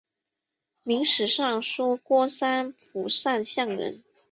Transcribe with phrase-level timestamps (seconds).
[0.81, 4.01] 明史上说郭山甫善相人。